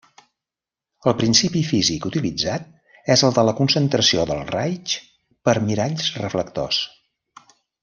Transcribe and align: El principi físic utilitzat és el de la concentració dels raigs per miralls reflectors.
El 1.09 1.13
principi 1.19 1.61
físic 1.71 2.07
utilitzat 2.11 2.65
és 3.17 3.25
el 3.29 3.37
de 3.37 3.43
la 3.49 3.55
concentració 3.61 4.25
dels 4.33 4.49
raigs 4.57 4.97
per 5.49 5.57
miralls 5.69 6.11
reflectors. 6.25 6.83